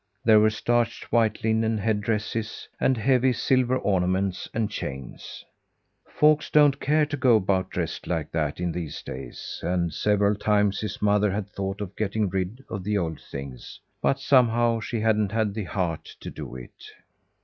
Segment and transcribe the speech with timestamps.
[0.25, 5.45] There were starched white linen head dresses, and heavy silver ornaments and chains.
[6.09, 10.79] Folks don't care to go about dressed like that in these days, and several times
[10.79, 15.33] his mother had thought of getting rid of the old things; but somehow, she hadn't
[15.33, 16.81] had the heart to do it.